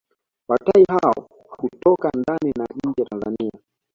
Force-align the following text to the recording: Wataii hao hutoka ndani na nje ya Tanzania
Wataii 0.47 0.85
hao 0.89 1.27
hutoka 1.59 2.09
ndani 2.15 2.53
na 2.57 2.65
nje 2.83 3.01
ya 3.03 3.09
Tanzania 3.09 3.51